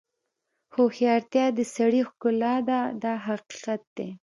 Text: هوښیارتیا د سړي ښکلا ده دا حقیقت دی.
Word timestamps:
هوښیارتیا 0.73 1.45
د 1.57 1.59
سړي 1.75 2.01
ښکلا 2.09 2.55
ده 2.69 2.79
دا 3.03 3.13
حقیقت 3.27 3.81
دی. 3.97 4.09